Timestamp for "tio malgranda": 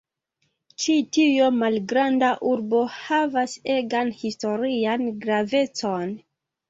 1.17-2.31